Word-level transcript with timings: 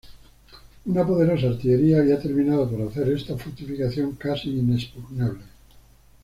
Una 0.87 1.05
poderosa 1.05 1.45
artillería 1.49 1.99
había 1.99 2.19
terminado 2.19 2.67
por 2.67 2.81
hacer 2.87 3.07
esta 3.09 3.37
fortificación 3.37 4.13
casi 4.15 4.49
inexpugnable. 4.49 5.43